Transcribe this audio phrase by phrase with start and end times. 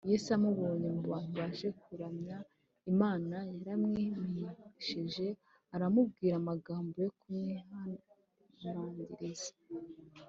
[0.11, 2.37] Yesu amubonye mu bantu baje kuramya
[2.91, 5.27] Imana yaramwimenyesheje
[5.73, 9.51] anamubwira amagambo yo kumwihanangiriza